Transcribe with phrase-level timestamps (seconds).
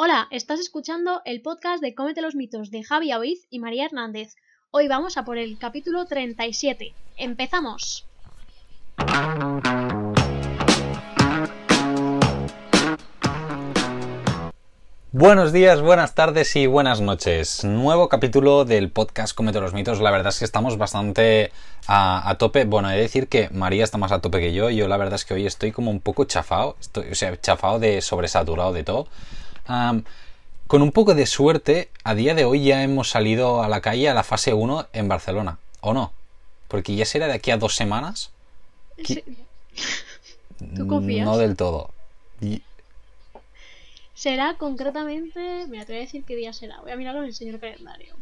[0.00, 4.36] Hola, estás escuchando el podcast de Cómete los mitos de Javi Oiz y María Hernández.
[4.70, 6.94] Hoy vamos a por el capítulo 37.
[7.16, 8.06] ¡Empezamos!
[15.10, 17.64] Buenos días, buenas tardes y buenas noches.
[17.64, 20.00] Nuevo capítulo del podcast Comete los mitos.
[20.00, 21.50] La verdad es que estamos bastante
[21.88, 22.66] a, tope.
[22.66, 24.70] Bueno, he de decir que María está más a tope que yo.
[24.70, 26.76] Yo la verdad es que hoy estoy como un poco chafado.
[26.80, 29.08] Estoy, o sea, chafado de sobresaturado de todo
[30.66, 34.08] con un poco de suerte, a día de hoy ya hemos salido a la calle
[34.08, 36.12] a la fase 1 en Barcelona, ¿o no?
[36.68, 38.30] Porque ya será de aquí a dos semanas.
[40.76, 41.24] ¿Tú confías?
[41.24, 41.90] No del todo.
[44.14, 45.66] Será concretamente.
[45.68, 46.80] Mira, te voy a decir qué día será.
[46.80, 48.16] Voy a mirarlo en el señor calendario.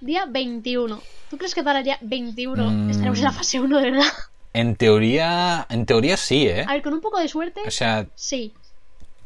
[0.00, 1.00] Día 21.
[1.30, 2.90] ¿Tú crees que para el día 21 mm.
[2.90, 4.12] estaremos en la fase 1 de verdad?
[4.54, 5.66] En teoría.
[5.68, 6.64] En teoría sí, ¿eh?
[6.66, 7.60] A ver, con un poco de suerte.
[7.66, 8.06] O sea.
[8.14, 8.54] Sí.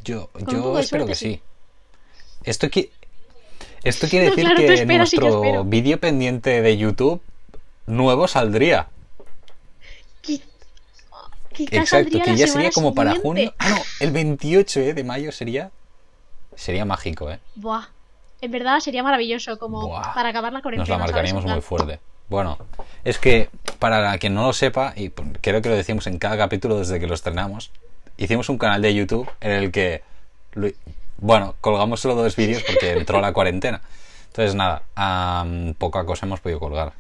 [0.09, 1.43] Yo, yo espero que sí.
[2.43, 2.67] Esto,
[3.85, 7.21] esto quiere decir que nuestro vídeo pendiente de YouTube
[7.85, 8.89] nuevo saldría.
[11.59, 13.53] Exacto, que ya sería como para junio.
[13.59, 14.95] Ah, no, el 28 ¿eh?
[14.95, 15.73] de mayo sería.
[16.55, 17.41] Sería mágico, ¿eh?
[17.57, 17.89] Buah.
[18.41, 20.97] En verdad sería maravilloso, como para acabar la cuarentena.
[20.97, 22.01] Nos la marcaríamos muy fuerte.
[22.29, 22.57] Bueno,
[23.05, 26.79] es que para quien no lo sepa, y creo que lo decimos en cada capítulo
[26.79, 27.73] desde que lo estrenamos,
[28.19, 30.03] hicimos un canal de YouTube en el que,
[31.19, 33.81] bueno, colgamos solo dos vídeos porque entró la cuarentena.
[34.27, 34.83] Entonces, nada,
[35.79, 36.93] poca cosa hemos podido colgar.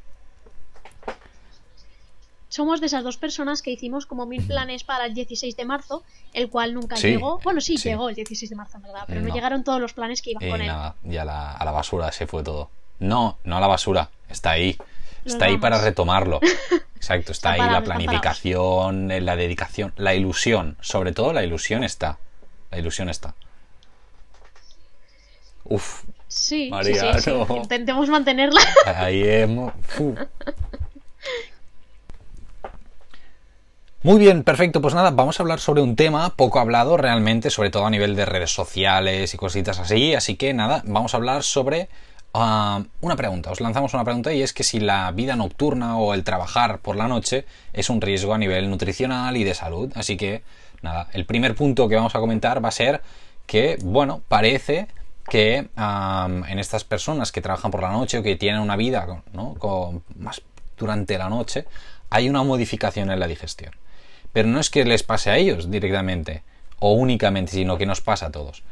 [2.49, 6.03] Somos de esas dos personas que hicimos como mil planes para el 16 de marzo,
[6.33, 7.39] el cual nunca llegó.
[7.45, 10.23] Bueno, sí, llegó el 16 de marzo, en verdad, pero no, llegaron todos los planes
[10.23, 10.67] que iban con él.
[10.69, 12.71] Nada, ya a la basura se fue todo.
[13.01, 14.77] No, no a la basura, está ahí.
[15.25, 16.41] Está ahí para retomarlo.
[16.97, 20.77] Exacto, está, ahí la planificación, la dedicación, la ilusión.
[20.81, 22.19] Sobre todo la ilusión está.
[22.71, 23.35] La ilusión está.
[25.65, 26.03] Uf.
[26.27, 28.61] Sí, María, sí, intentemos mantenerla.
[28.97, 29.73] Ahí hemos.
[34.03, 34.81] Muy bien, perfecto.
[34.83, 38.15] Pues nada, vamos a hablar sobre un tema poco hablado realmente, sobre todo a nivel
[38.15, 40.15] de redes sociales y cositas así.
[40.15, 41.89] Así que nada, vamos a hablar sobre
[42.35, 46.15] Ah, una pregunta, os lanzamos una pregunta y es que si la vida nocturna o
[46.15, 49.91] el trabajar por la noche es un riesgo a nivel nutricional y de salud.
[49.95, 50.43] Así que,
[50.83, 53.03] nada, el primer punto que vamos a comentar va a ser
[53.47, 54.89] que, bueno, parece
[55.29, 59.07] que en estas personas que trabajan por la noche o que tienen una vida
[59.59, 60.43] con, más
[60.77, 61.67] durante la noche,
[62.11, 63.73] hay una modificación en la digestión.
[64.33, 66.43] Pero no es que les pase a ellos directamente
[66.79, 68.63] o únicamente, sino que nos pasa a todos.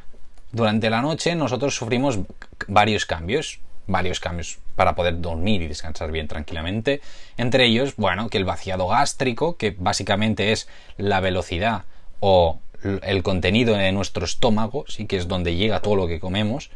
[0.56, 2.19] Durante la noche nosotros sufrimos
[2.67, 7.03] varios cambios, varios cambios para poder dormir y descansar bien tranquilamente.
[7.37, 10.66] Entre ellos, bueno, que el vaciado gástrico, que básicamente es
[10.97, 11.84] la velocidad
[12.21, 12.59] o
[13.03, 16.71] el contenido de nuestro estómago, sí que es donde llega todo lo que comemos,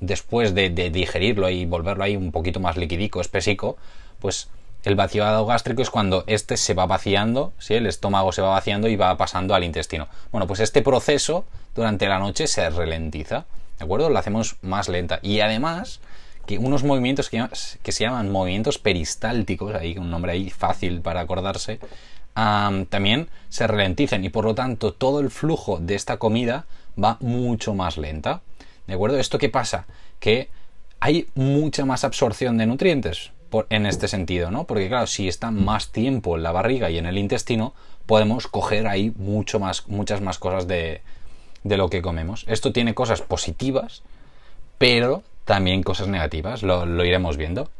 [0.00, 3.76] después de, digerirlo y volverlo ahí un poquito más liquidico, espesico,
[4.18, 4.48] pues
[4.82, 7.74] el vaciado gástrico es cuando este se va vaciando, ¿sí?
[7.74, 10.08] el estómago se va vaciando y va pasando al intestino.
[10.32, 13.44] Bueno, pues este proceso durante la noche se ralentiza,
[13.78, 14.08] ¿de acuerdo?
[14.08, 15.18] Lo hacemos más lenta.
[15.22, 16.00] Y además,
[16.46, 17.46] que unos movimientos que,
[17.92, 21.78] se llaman movimientos peristálticos, ahí un nombre ahí fácil para acordarse,
[22.34, 26.64] también se ralentizan y por lo tanto todo el flujo de esta comida
[27.02, 28.40] va mucho más lenta.
[28.86, 29.18] ¿De acuerdo?
[29.18, 29.84] ¿Esto qué pasa?
[30.20, 30.48] Que
[31.00, 33.30] hay mucha más absorción de nutrientes
[33.68, 34.64] en este sentido, ¿no?
[34.64, 37.74] Porque claro, si está más tiempo en la barriga y en el intestino,
[38.06, 41.02] podemos coger ahí mucho más, muchas más cosas de,
[41.64, 42.44] de lo que comemos.
[42.48, 44.02] Esto tiene cosas positivas,
[44.78, 47.70] pero también cosas negativas, lo, iremos viendo.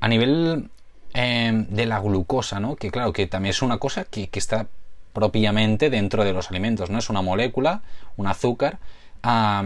[0.00, 0.68] A nivel
[1.14, 2.76] em, de la glucosa, ¿no?
[2.76, 4.66] Que claro, que también es una cosa que, está
[5.12, 6.98] propiamente dentro de los alimentos, ¿no?
[6.98, 7.82] Es una molécula,
[8.16, 8.78] un azúcar.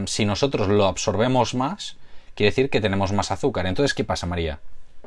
[0.06, 1.96] si nosotros lo absorbemos más,
[2.34, 3.66] quiere decir que tenemos más azúcar.
[3.66, 4.60] Entonces, ¿qué pasa, María?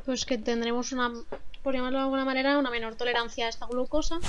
[0.06, 1.12] Pues que tendremos una,
[1.64, 4.20] por llamarlo de alguna manera, una menor tolerancia a esta glucosa.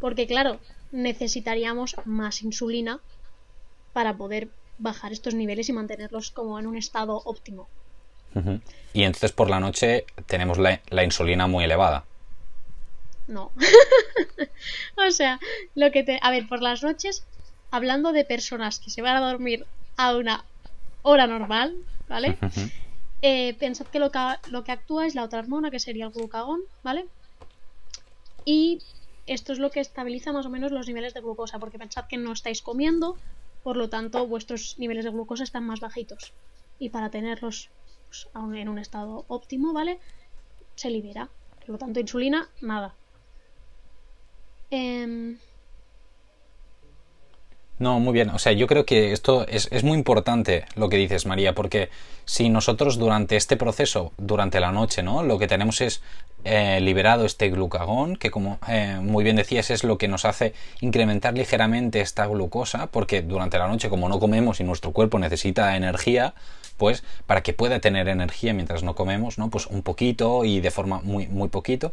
[0.00, 0.60] Porque claro,
[0.92, 3.00] necesitaríamos más insulina
[3.92, 7.68] para poder bajar estos niveles y mantenerlos como en un estado óptimo.
[8.92, 12.04] Y entonces por la noche tenemos la, insulina muy elevada.
[13.26, 13.50] No.
[15.08, 15.40] o sea,
[15.74, 16.20] lo que te...
[16.22, 17.24] A ver, por las noches,
[17.70, 20.44] hablando de personas que se van a dormir a una
[21.02, 21.74] hora normal,
[22.08, 22.38] ¿vale?
[23.20, 24.18] Eh, pensad que lo, que
[24.50, 27.08] lo que actúa es la otra hormona, que sería el glucagón, ¿vale?
[28.44, 28.78] Y
[29.26, 32.16] esto es lo que estabiliza más o menos los niveles de glucosa, porque pensad que
[32.16, 33.16] no estáis comiendo,
[33.62, 36.32] por lo tanto vuestros niveles de glucosa están más bajitos.
[36.78, 37.70] Y para tenerlos
[38.06, 39.98] pues, en un estado óptimo, ¿vale?
[40.76, 41.28] Se libera.
[41.60, 42.94] Por lo tanto, insulina, nada.
[44.70, 45.38] Em,
[47.78, 48.30] No, muy bien.
[48.30, 51.90] O sea, yo creo que esto es, es, muy importante lo que dices, María, porque
[52.24, 55.22] si nosotros durante este proceso, durante la noche, ¿no?
[55.22, 56.02] Lo que tenemos es
[56.44, 60.54] eh, liberado este glucagón, que como eh, muy bien decías, es lo que nos hace
[60.80, 65.76] incrementar ligeramente esta glucosa, porque durante la noche, como no comemos y nuestro cuerpo necesita
[65.76, 66.34] energía,
[66.76, 69.50] pues para que pueda tener energía mientras no comemos, ¿no?
[69.50, 71.92] Pues un poquito y de forma muy, muy poquito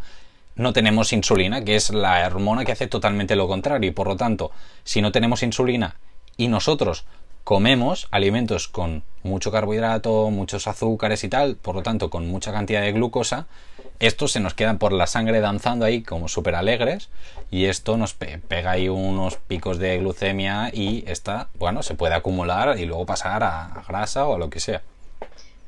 [0.56, 3.90] no tenemos insulina, que es la hormona que hace totalmente lo contrario.
[3.90, 4.52] Y por lo tanto,
[4.84, 5.96] si no tenemos insulina
[6.38, 7.06] y nosotros
[7.44, 12.81] comemos alimentos con mucho carbohidrato, muchos azúcares y tal, por lo tanto con mucha cantidad
[12.81, 13.48] de glucosa,
[14.00, 17.10] estos se nos quedan por la sangre danzando ahí como súper alegres
[17.51, 22.80] y esto nos pega ahí unos picos de glucemia y esta, bueno, se puede acumular
[22.80, 24.81] y luego pasar a grasa o a lo que sea.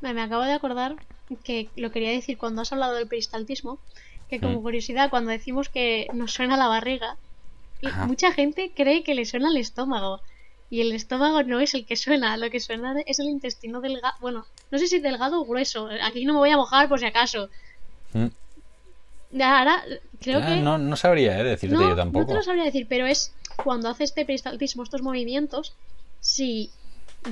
[0.00, 0.96] Me acabo de acordar
[1.44, 3.78] que lo quería decir cuando has hablado del peristaltismo,
[4.28, 7.16] que como curiosidad, cuando decimos que nos suena la barriga,
[8.06, 10.20] mucha gente cree que le suena el estómago.
[10.70, 14.14] Y el estómago no es el que suena, lo que suena es el intestino delgado.
[14.20, 15.88] Bueno, no sé si delgado o grueso.
[16.02, 17.48] Aquí no me voy a mojar por si acaso.
[18.12, 18.26] Mm.
[19.42, 19.82] Ahora,
[20.20, 20.56] creo que.
[20.56, 22.20] No, no sabría eh, decirte yo tampoco.
[22.20, 25.72] No te lo sabría decir, pero es cuando haces este peristaltismo, estos movimientos,
[26.20, 26.70] si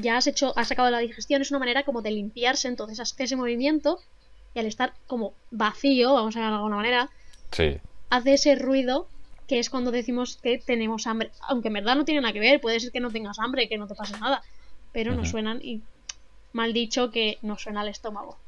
[0.01, 3.19] ya has hecho, has sacado la digestión, es una manera como de limpiarse, entonces haces
[3.19, 4.01] ese movimiento
[4.57, 7.11] y al estar como vacío, vamos a ver de alguna manera,
[8.09, 9.07] hace ese ruido
[9.47, 11.31] que es cuando decimos que tenemos hambre.
[11.47, 13.77] Aunque en verdad no tiene nada que ver, puede ser que no tengas hambre, que
[13.77, 14.43] no te pase nada,
[14.93, 15.83] pero nos suenan y
[16.55, 18.39] mal dicho que nos suena el estómago.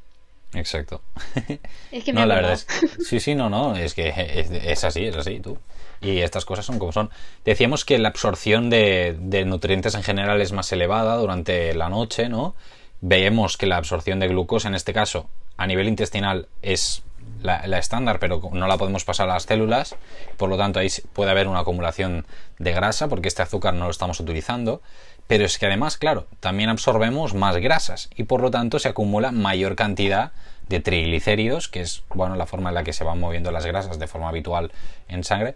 [0.55, 1.03] Exacto.
[1.93, 2.67] Es que me no, la verdad es,
[3.07, 5.59] sí, sí, no, no, es que es, así, es así, tú.
[6.01, 7.11] Y estas cosas son como son.
[7.45, 12.31] Decíamos que la absorción de, de nutrientes en general es más elevada durante la noche,
[12.31, 12.55] ¿no?
[13.03, 15.29] Vemos que la absorción de glucosa en este caso
[15.59, 17.03] a nivel intestinal es
[17.43, 19.97] la, estándar, pero no la podemos pasar a las células,
[20.37, 22.27] por lo tanto ahí puede haber una acumulación
[22.59, 24.81] de grasa porque este azúcar no lo estamos utilizando,
[25.27, 29.31] pero es que además, claro, también absorbemos más grasas y por lo tanto se acumula
[29.31, 30.33] mayor cantidad
[30.69, 33.99] de triglicéridos, que es bueno la forma en la que se van moviendo las grasas
[33.99, 34.73] de forma habitual
[35.09, 35.55] en sangre,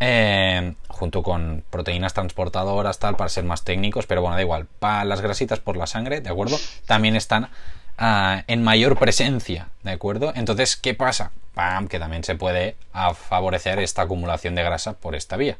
[0.00, 5.04] eh, junto con proteínas transportadoras, tal, para ser más técnicos, pero bueno, da igual, para
[5.04, 6.58] las grasitas por la sangre, ¿de acuerdo?
[6.86, 7.50] También están
[7.98, 10.32] en mayor presencia, ¿de acuerdo?
[10.34, 11.32] Entonces, ¿qué pasa?
[11.54, 11.88] ¡Pam!
[11.88, 12.76] Que también se puede
[13.14, 15.58] favorecer esta acumulación de grasa por esta vía.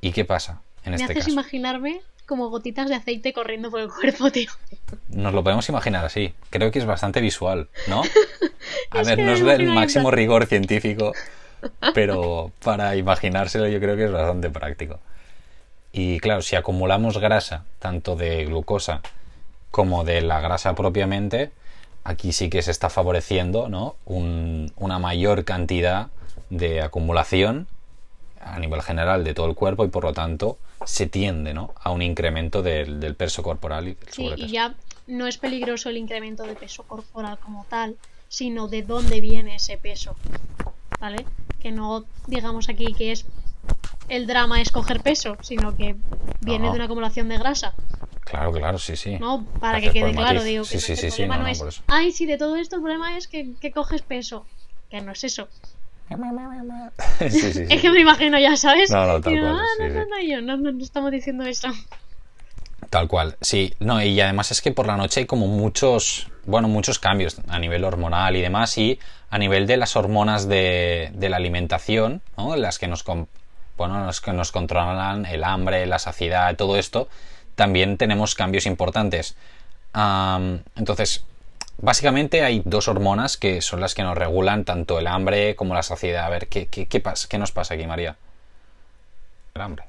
[0.00, 3.88] ¿Y qué pasa en Me este haces imaginarme como gotitas de aceite corriendo por el
[3.88, 4.50] cuerpo, tío.
[5.08, 6.34] Nos lo podemos imaginar así.
[6.50, 8.02] Creo que es bastante visual, ¿no?
[8.90, 11.12] A ver, no es del máximo rigor científico,
[11.94, 15.00] pero para imaginárselo yo creo que es bastante práctico.
[15.92, 19.00] Y claro, si acumulamos grasa, tanto de glucosa
[19.74, 21.50] como de la grasa propiamente,
[22.04, 23.96] aquí sí que se está favoreciendo ¿no?
[24.06, 26.10] una mayor cantidad
[26.48, 27.66] de acumulación
[28.40, 31.74] a nivel general de todo el cuerpo y por lo tanto se tiende ¿no?
[31.82, 34.76] a un incremento del, peso corporal y Sí, y ya
[35.08, 37.96] no es peligroso el incremento de peso corporal como tal,
[38.28, 40.14] sino de dónde viene ese peso.
[41.00, 41.26] ¿Vale?
[41.58, 43.26] Que no digamos aquí que es
[44.08, 45.96] el drama es coger peso, sino que
[46.42, 47.74] viene de una acumulación de grasa.
[48.24, 49.18] Claro, claro, sí, sí.
[49.18, 52.56] No, para que quede claro, digo que el problema no, es, ay, sí, de todo
[52.56, 54.46] esto el problema es que, coges peso.
[54.90, 55.48] Que no es eso.
[57.20, 58.90] es que me imagino ya, ¿sabes?
[58.90, 59.58] No, no, tal cual.
[59.58, 61.68] Ah, no, no, no, no estamos diciendo eso.
[62.90, 63.74] Tal cual, sí.
[63.80, 67.58] No, y además es que por la noche hay como muchos, bueno, muchos cambios a
[67.58, 68.98] nivel hormonal y demás, y
[69.30, 72.54] a nivel de las hormonas de, de la alimentación, ¿no?
[72.56, 73.04] Las que nos,
[73.76, 77.08] bueno, las que nos controlan el hambre, la saciedad, todo esto,
[77.54, 79.36] también tenemos cambios importantes.
[79.94, 81.24] entonces,
[81.78, 85.82] básicamente hay dos hormonas que son las que nos regulan tanto el hambre como la
[85.82, 86.24] saciedad.
[86.26, 87.28] A ver, ¿qué, qué, pasa?
[87.28, 88.16] ¿qué nos pasa aquí, María?
[89.54, 89.84] El hambre.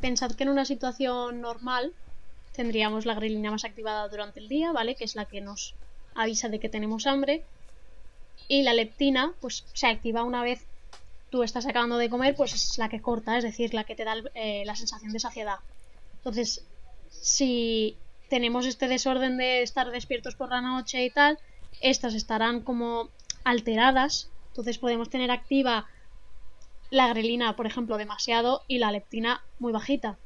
[0.00, 1.92] Pensad que en una situación normal
[2.52, 4.94] tendríamos la grelina más activada durante el día, ¿vale?
[4.94, 5.74] Que es la que nos
[6.14, 7.42] avisa de que tenemos hambre.
[8.48, 10.64] Y la leptina, pues se activa una vez
[11.30, 14.04] tú estás acabando de comer, pues es la que corta, es decir, la que te
[14.04, 15.56] da eh, la sensación de saciedad.
[16.26, 16.66] Entonces,
[17.08, 17.96] si
[18.28, 21.38] tenemos este desorden de estar despiertos por la noche y tal,
[21.80, 23.10] estas estarán como
[23.44, 24.28] alteradas.
[24.48, 25.86] Entonces podemos tener activa
[26.90, 30.18] la grelina, por ejemplo, demasiado y la leptina muy bajita.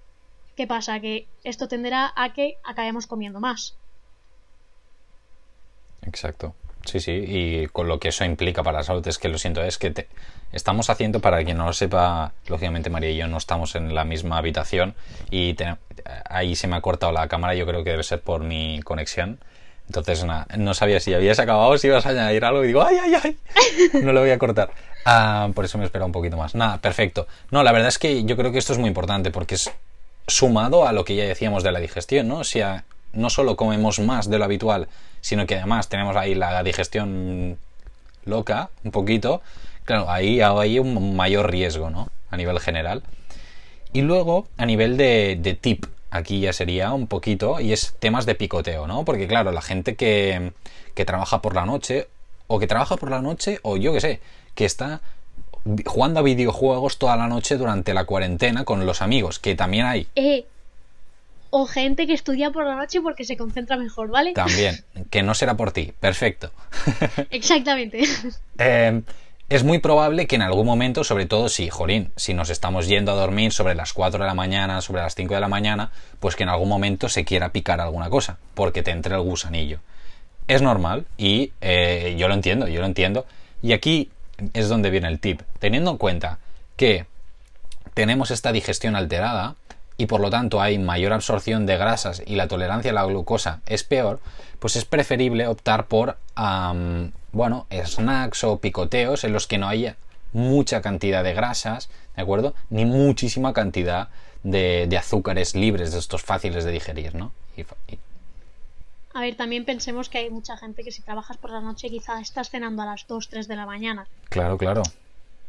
[0.57, 1.01] ¿Qué pasa?
[1.01, 3.77] Que esto tenderá a que acabemos comiendo más.
[6.01, 6.55] Exacto.
[6.85, 9.63] Sí, sí, y con lo que eso implica para la salud es que lo siento,
[9.63, 10.09] es que te,
[10.53, 14.05] estamos haciendo, para quien no lo sepa, lógicamente María y yo no estamos en la
[14.05, 14.95] misma habitación
[15.31, 15.55] y
[16.29, 19.39] ahí se me ha cortado la cámara, yo creo que debe ser por mi conexión.
[19.87, 20.25] Entonces
[20.57, 23.37] no sabía si habías acabado, si ibas a añadir algo y digo, ay, ay, ay,
[24.03, 24.71] no lo voy a cortar.
[25.05, 26.55] Ah, por eso me espera un poquito más.
[26.55, 27.27] Nada, perfecto.
[27.51, 29.73] No, la verdad es que yo creo que esto es muy importante porque es
[30.29, 32.39] sumado a lo que ya decíamos de la digestión, ¿no?
[32.39, 34.87] O sea, no solo comemos más de lo habitual,
[35.21, 37.59] sino que además tenemos ahí la digestión
[38.25, 39.43] loca, un poquito,
[39.85, 42.09] claro, ahí hay un mayor riesgo, ¿no?
[42.31, 43.03] A nivel general.
[43.93, 48.27] Y luego, a nivel de, de tip, aquí ya sería un poquito, y es temas
[48.27, 49.05] de picoteo, ¿no?
[49.05, 50.53] Porque claro, la gente que,
[50.95, 52.09] que trabaja por la noche,
[52.47, 54.21] o que trabaja por la noche, o yo que sé,
[54.55, 55.01] que está
[55.85, 60.09] jugando a videojuegos toda la noche durante la cuarentena con los amigos, que también hay.
[60.15, 60.47] Eh,
[61.51, 64.33] o gente que estudia por la noche porque se concentra mejor, ¿vale?
[64.33, 66.53] También, que no será por ti, perfecto.
[67.31, 68.03] Exactamente.
[68.59, 69.03] Eh,
[69.51, 73.11] es muy probable que en algún momento, sobre todo si, jolín, si nos estamos yendo
[73.11, 75.91] a dormir sobre las 4 de la mañana, sobre las 5 de la mañana,
[76.21, 79.81] pues que en algún momento se quiera picar alguna cosa, porque te entre el gusanillo.
[80.47, 83.27] Es normal y eh, yo lo entiendo, yo lo entiendo.
[83.61, 84.11] Y aquí
[84.55, 85.43] es donde viene el tip.
[85.59, 86.39] Teniendo en cuenta
[86.77, 87.07] que
[87.95, 89.57] tenemos esta digestión alterada
[90.01, 93.61] y por lo tanto hay mayor absorción de grasas y la tolerancia a la glucosa
[93.67, 94.19] es peor,
[94.59, 96.17] pues es preferible optar por
[97.33, 99.97] bueno, snacks o picoteos en los que no haya
[100.33, 102.55] mucha cantidad de grasas, ¿de acuerdo?
[102.71, 104.09] Ni muchísima cantidad
[104.43, 107.33] de, azúcares libres de estos fáciles de digerir, ¿no?
[109.13, 112.21] A ver, también pensemos que hay mucha gente que si trabajas por la noche quizá
[112.23, 114.07] estás cenando a las 2, 3 de la mañana.
[114.31, 114.83] Claro, claro.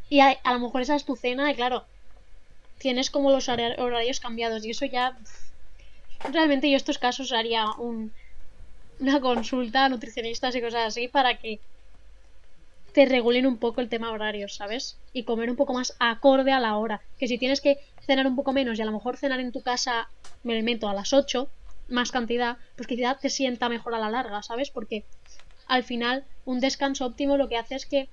[0.09, 1.85] Y a, lo mejor esa es tu cena y claro,
[2.81, 5.17] tienes como los horarios cambiados y eso ya...
[6.31, 8.11] Realmente yo estos casos haría un,
[8.99, 11.59] una consulta a nutricionistas y cosas así para que
[12.93, 14.97] te regulen un poco el tema horario, ¿sabes?
[15.13, 17.01] Y comer un poco más acorde a la hora.
[17.17, 19.61] Que si tienes que cenar un poco menos y a lo mejor cenar en tu
[19.61, 20.09] casa,
[20.43, 21.47] me lo a las 8,
[21.89, 24.69] más cantidad, pues quizá te sienta mejor a la larga, ¿sabes?
[24.69, 25.05] Porque
[25.67, 28.09] al final un descanso óptimo lo que hace es que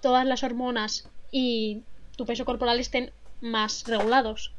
[0.00, 1.82] todas las hormonas y
[2.16, 4.52] tu peso corporal estén más regulados.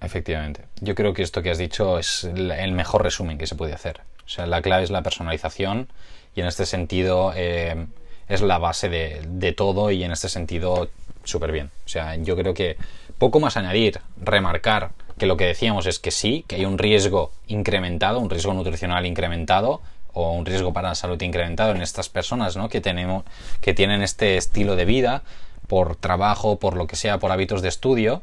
[0.00, 0.62] Efectivamente.
[0.80, 4.00] Yo creo que esto que has dicho es el mejor resumen que se puede hacer.
[4.26, 5.88] O sea, la clave es la personalización
[6.34, 7.86] y en este sentido eh,
[8.28, 10.88] es la base de, de, todo y en este sentido
[11.24, 11.70] súper bien.
[11.84, 12.76] O sea, yo creo que
[13.18, 17.32] poco más añadir, remarcar que lo que decíamos es que sí, que hay un riesgo
[17.46, 19.80] incrementado, un riesgo nutricional incrementado
[20.12, 22.68] o un riesgo para la salud incrementado en estas personas ¿no?
[22.68, 23.24] que, tenemos,
[23.60, 25.22] que tienen este estilo de vida
[25.66, 28.22] por trabajo, por lo que sea, por hábitos de estudio,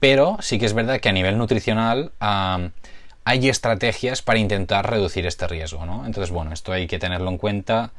[0.00, 5.46] pero sí que es verdad que a nivel nutricional hay estrategias para intentar reducir este
[5.46, 5.86] riesgo.
[5.86, 6.06] ¿no?
[6.06, 7.92] Entonces, bueno, esto hay que tenerlo en cuenta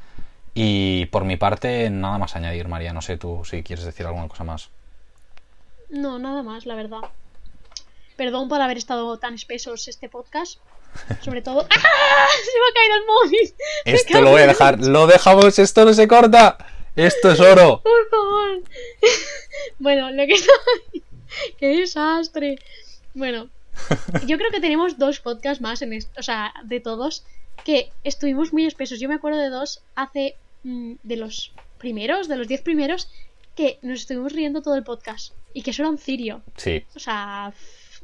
[0.54, 4.28] y por mi parte nada más añadir, María, no sé tú si quieres decir alguna
[4.28, 4.68] cosa más.
[5.90, 7.00] No, nada más, la verdad.
[8.16, 10.58] Perdón por haber estado tan espesos este podcast.
[11.22, 11.66] Sobre todo.
[11.70, 12.26] ¡Ah!
[12.44, 13.54] Se me ha caído el móvil.
[13.84, 14.78] Esto lo voy a dejar.
[14.80, 16.56] Lo dejamos, esto no se corta.
[16.96, 17.80] Esto es oro.
[17.82, 18.62] Por favor.
[19.78, 20.52] Bueno, lo que está.
[21.58, 22.58] ¡Qué desastre!
[23.14, 23.48] Bueno,
[24.26, 26.12] yo creo que tenemos dos podcasts más en esto.
[26.18, 27.24] O sea, de todos.
[27.64, 28.98] Que estuvimos muy espesos.
[28.98, 30.36] Yo me acuerdo de dos hace.
[30.64, 33.08] Mm, de los primeros, de los diez primeros.
[33.54, 35.32] Que nos estuvimos riendo todo el podcast.
[35.52, 36.42] Y que eso era un cirio.
[36.56, 36.84] Sí.
[36.94, 37.52] O sea.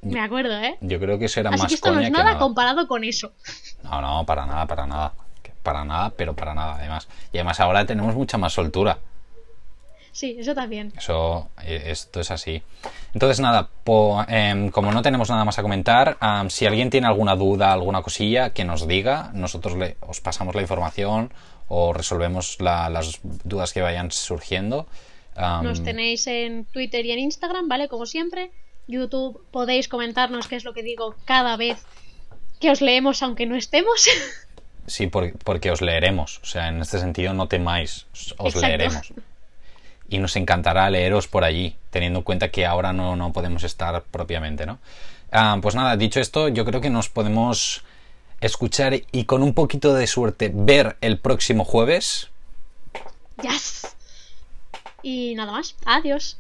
[0.02, 0.78] Me acuerdo, ¿eh?
[0.80, 3.32] Yo creo que eso era Así más que esto no es nada, comparado con eso.
[3.82, 5.14] No, no, para nada, para nada.
[5.62, 7.08] Para nada, pero para nada, además.
[7.32, 8.98] Y además ahora tenemos mucha más soltura.
[10.12, 10.92] Sí, eso también.
[10.96, 12.62] Eso, eh, esto es así.
[13.14, 13.68] Entonces, nada,
[14.28, 18.50] em, como no tenemos nada más a comentar, si alguien tiene alguna duda, alguna cosilla,
[18.50, 19.30] que nos diga.
[19.34, 21.32] Nosotros le, os pasamos la información
[21.68, 24.86] o resolvemos las dudas que vayan surgiendo.
[25.62, 27.88] nos tenéis en Twitter y en Instagram, ¿vale?
[27.88, 28.50] Como siempre.
[28.88, 31.78] YouTube podéis comentarnos qué es lo que digo cada vez
[32.60, 34.08] que os leemos aunque no estemos.
[34.86, 36.40] Sí, porque os leeremos.
[36.42, 38.06] O sea, en este sentido no temáis,
[38.38, 39.12] os leeremos.
[40.08, 44.02] Y nos encantará leeros por allí, teniendo en cuenta que ahora no, no podemos estar
[44.02, 44.78] propiamente, ¿no?
[45.30, 47.84] Ah, pues nada, dicho esto, yo creo que nos podemos
[48.40, 52.30] escuchar y con un poquito de suerte ver el próximo jueves.
[53.42, 53.94] Yes.
[55.02, 55.76] Y nada más.
[55.84, 56.38] Adiós.